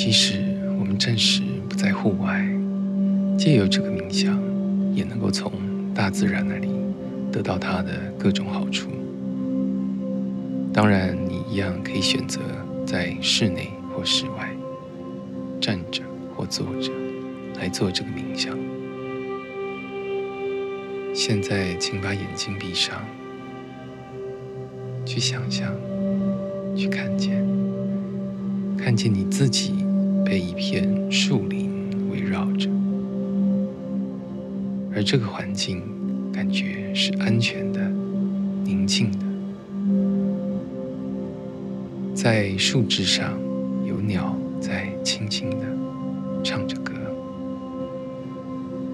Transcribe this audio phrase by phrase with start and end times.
[0.00, 0.34] 即使
[0.78, 2.48] 我们暂时不在户外，
[3.36, 4.40] 借由这个冥想，
[4.94, 5.50] 也能够从
[5.92, 6.68] 大自然那里
[7.32, 8.88] 得到它的各种好处。
[10.72, 12.38] 当然，你一样可以选择
[12.86, 14.48] 在室内或室外，
[15.60, 16.92] 站着或坐着
[17.60, 18.56] 来做这个冥想。
[21.12, 23.04] 现在，请把眼睛闭上，
[25.04, 25.74] 去想象，
[26.76, 27.44] 去看见，
[28.78, 29.74] 看见你自己
[30.28, 32.68] 被一片树林围绕着，
[34.94, 35.82] 而这个环境
[36.30, 37.80] 感觉是安全的、
[38.62, 39.18] 宁静的。
[42.14, 43.32] 在树枝上，
[43.86, 45.64] 有鸟在轻轻的
[46.44, 46.92] 唱着歌，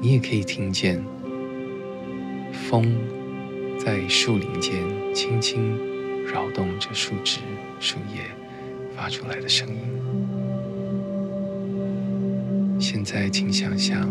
[0.00, 1.04] 你也可以听见。
[2.70, 2.96] 风
[3.78, 4.72] 在树林间
[5.14, 5.76] 轻轻
[6.24, 7.40] 扰动着树枝、
[7.78, 8.22] 树叶
[8.96, 9.97] 发出来的声音。
[13.10, 14.06] 在，请想象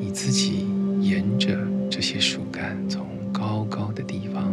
[0.00, 0.66] 你自己
[1.00, 1.56] 沿着
[1.88, 4.52] 这些树干，从高高的地方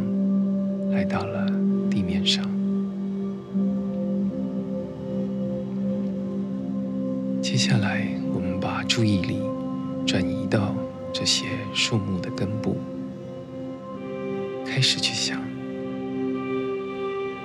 [0.91, 1.47] 来到了
[1.89, 2.47] 地面上。
[7.41, 9.39] 接下来，我们把注意力
[10.05, 10.75] 转移到。
[11.11, 12.75] 这些树木的根部，
[14.65, 15.39] 开始去想，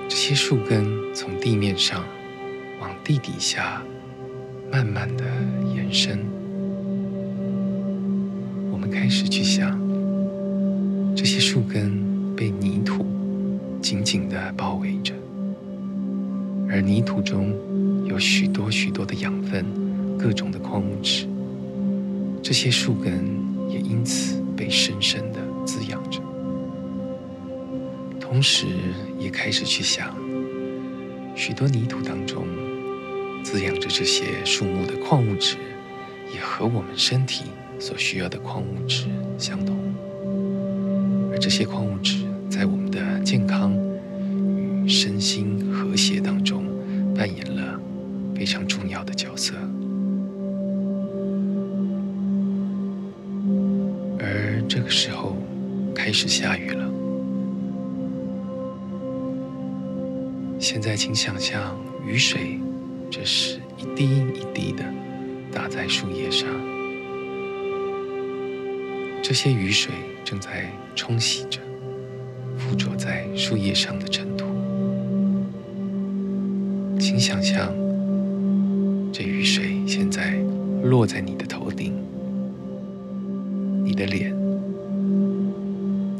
[0.07, 2.03] 这些树根从地面上
[2.81, 3.83] 往地底下
[4.71, 5.25] 慢慢的
[5.75, 6.19] 延伸。
[8.71, 9.79] 我们开始去想，
[11.15, 13.05] 这些树根被泥土
[13.81, 15.13] 紧紧的包围着，
[16.69, 17.53] 而泥土中
[18.05, 19.65] 有许多许多的养分，
[20.17, 21.27] 各种的矿物质，
[22.41, 23.47] 这些树根。
[23.69, 26.19] 也因此被深深的滋养着，
[28.19, 28.65] 同时
[29.19, 30.11] 也开始去想，
[31.35, 32.47] 许多泥土当中
[33.51, 35.57] 滋养着这些树木的矿物质，
[36.31, 37.45] 也和我们身体
[37.79, 39.07] 所需要的矿物质
[39.39, 39.75] 相同，
[41.31, 43.73] 而这些矿物质在我们的健康
[44.55, 46.63] 与身心和谐当中
[47.17, 47.79] 扮演了
[48.35, 49.55] 非常重要的角色。
[54.19, 55.35] 而这个时候
[55.95, 56.87] 开始下雨了。
[60.59, 62.59] 现在，请想象雨水，
[63.11, 64.83] 这是一滴一滴的
[65.51, 66.47] 打在树叶上。
[69.21, 69.93] 这些雨水
[70.23, 71.59] 正在冲洗着
[72.57, 74.45] 附着在树叶上的尘土。
[76.99, 77.73] 请想象，
[79.11, 80.35] 这雨水现在
[80.83, 81.93] 落在你的头顶，
[83.83, 84.33] 你的脸。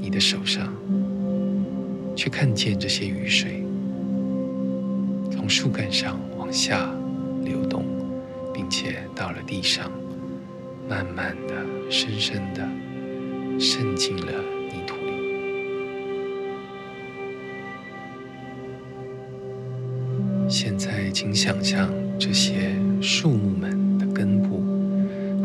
[0.01, 0.73] 你的手上，
[2.16, 3.63] 去看见这些雨水
[5.31, 6.19] 从树干上
[6.51, 6.89] 下
[7.43, 7.85] 流动，
[8.53, 9.91] 并且到了地上，
[10.89, 11.53] 慢慢的、
[11.89, 12.67] 深深的
[13.59, 14.31] 渗进了
[14.71, 15.01] 泥土里。
[20.49, 24.63] 现在，请想象这些树木们的根部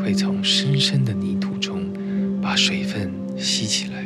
[0.03, 1.83] 会从深深的泥土中
[2.41, 4.03] 把水分吸起来。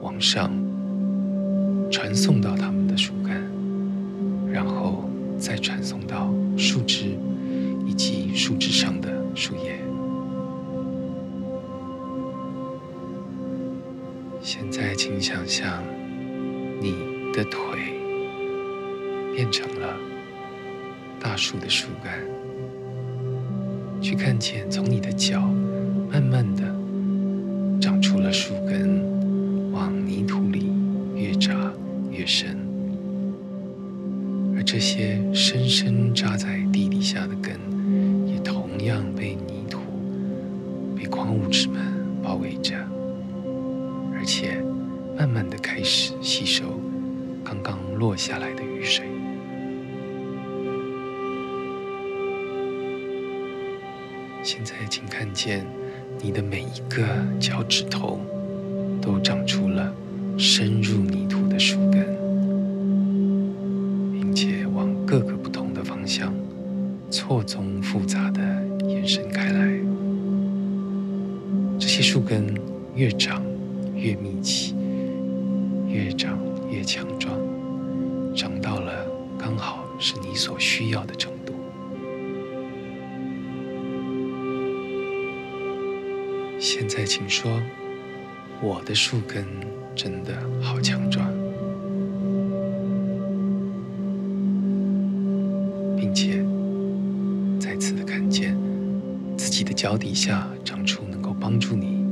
[0.00, 0.52] 往上
[1.90, 3.42] 传送到它们的树干，
[4.52, 5.08] 然后
[5.38, 6.03] 再传送
[6.64, 7.14] 树枝
[7.86, 9.78] 以及树枝上的树叶。
[14.40, 15.84] 现在，请想象
[16.80, 16.94] 你
[17.34, 17.60] 的腿
[19.34, 19.94] 变成了
[21.20, 22.18] 大树的树干，
[24.00, 25.42] 去看见从你的脚
[26.10, 26.43] 慢慢
[44.24, 44.58] 而且
[45.18, 46.80] 慢慢的开始吸收
[47.44, 49.06] 刚刚落下来的雨水。
[54.42, 55.66] 现在，请看见
[56.22, 57.06] 你的每一个
[57.38, 58.18] 脚趾头
[59.02, 59.94] 都长出了
[60.38, 60.80] 深
[76.84, 77.34] 强壮，
[78.36, 79.06] 长到了
[79.38, 81.54] 刚好是你所需要的程度。
[86.60, 87.60] 现在，请说，
[88.60, 89.44] 我的树根。
[89.96, 91.24] 真的好强壮，
[95.96, 96.44] 并且
[97.60, 98.58] 再次的看见
[99.36, 102.04] 自己的脚底下长出能够帮助你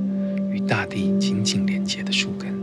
[0.52, 2.54] 与大地紧紧连接的树根，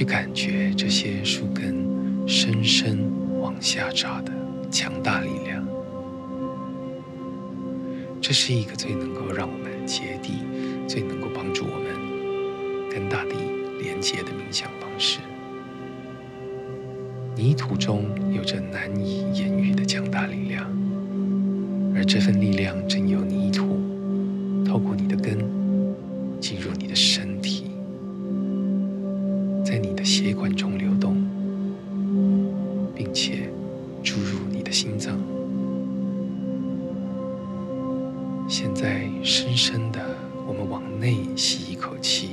[0.00, 4.32] 去感觉这些树根深深往下扎的
[4.70, 5.62] 强大力量。
[8.18, 10.42] 这是一个最能够让我们接地、
[10.88, 13.34] 最能够帮助我们跟大地
[13.82, 15.18] 连接的冥想方式。
[17.36, 20.64] 泥土中有着难以言喻的强大力量，
[21.94, 23.19] 而这份力量正由
[38.52, 40.00] 现在，深深的，
[40.44, 42.30] 我们往内吸一口气。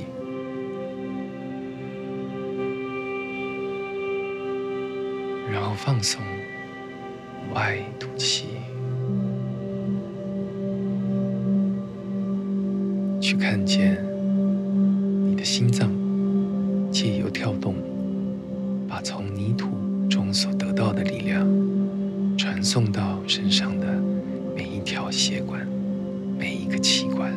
[5.48, 6.20] 然后放松，
[7.54, 8.46] 外吐气，
[13.20, 14.04] 去看见
[15.24, 15.88] 你的心脏
[16.90, 17.76] 借由跳动，
[18.88, 19.68] 把从泥土
[20.10, 21.46] 中所得到的力量
[22.36, 23.86] 传送到身上的
[24.56, 25.64] 每一条血管、
[26.38, 27.32] 每一个器官。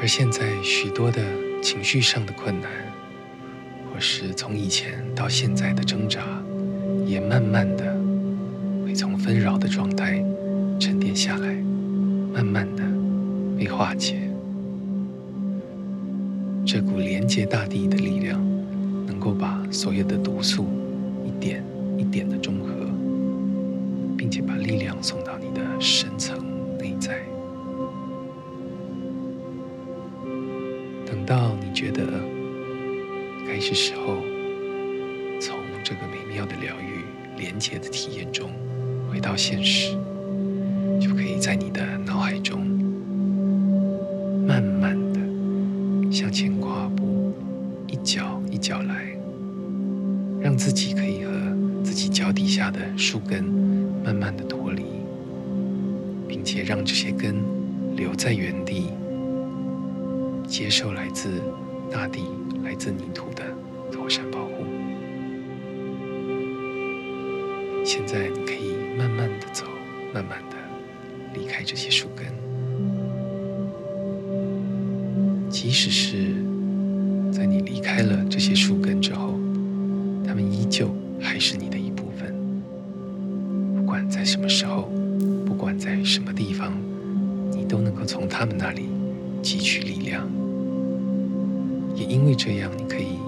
[0.00, 1.20] 而现在，许多的
[1.62, 2.70] 情绪上的困难，
[3.92, 6.22] 或是从以前到现在的挣扎，
[7.04, 7.94] 也慢慢的
[8.82, 10.24] 会从纷扰的状态
[10.78, 11.52] 沉淀下来，
[12.32, 12.82] 慢慢的
[13.58, 14.16] 被化解。
[16.64, 18.40] 这股连接大地的力量，
[19.20, 20.66] 能够把所有的毒素
[21.26, 21.62] 一点
[21.98, 22.72] 一点的中和，
[24.16, 26.38] 并且把力量送到你的深层
[26.78, 27.22] 内在。
[31.04, 32.02] 等到你觉得
[33.46, 34.16] 该是时候，
[35.38, 37.04] 从这个美妙的疗愈、
[37.36, 38.50] 连接的体验中
[39.12, 39.98] 回到现实，
[50.60, 51.32] 自己可以和
[51.82, 53.42] 自己脚底下的树根
[54.04, 54.82] 慢慢的脱离，
[56.28, 57.36] 并且让这些根
[57.96, 58.90] 留在原地。
[60.46, 61.30] 接受来自
[61.90, 62.24] 大地、
[62.62, 63.42] 来自泥土的
[63.90, 64.66] 妥善保护。
[67.82, 69.64] 现在你可以慢慢的走，
[70.12, 70.56] 慢慢的
[71.32, 72.26] 离开这些树根。
[75.48, 76.34] 即使是
[77.32, 79.19] 在你离开了这些树根之后，
[88.40, 88.88] 他们那里
[89.42, 90.26] 汲取力量。
[91.94, 93.18] 也因为这样，你可以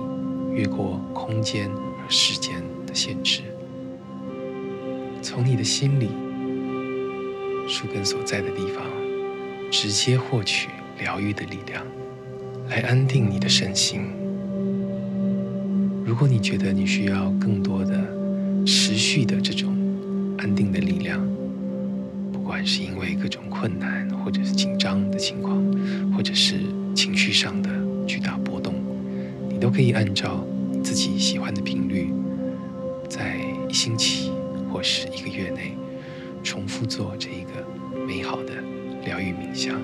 [0.54, 3.42] 越过空间和时间的限制，
[5.20, 6.08] 从你的心里
[7.68, 8.86] 树根所在的地方，
[9.70, 11.84] 直接获取疗愈的力量，
[12.70, 14.06] 来安定你的身心。
[16.06, 18.02] 如果你觉得你需要更多的
[18.64, 19.76] 持续的这种
[20.38, 21.20] 安定的力量，
[22.42, 25.64] 不管是因为各种困难，或者是紧张的情况，
[26.12, 26.58] 或者是
[26.92, 27.70] 情绪上的
[28.04, 28.74] 巨大波动，
[29.48, 30.44] 你都可以按照
[30.82, 32.12] 自己喜欢的频率，
[33.08, 33.36] 在
[33.68, 34.32] 一星期
[34.72, 35.76] 或是一个月内，
[36.42, 37.64] 重复做这一个
[38.06, 38.54] 美好的
[39.04, 39.80] 疗愈冥想。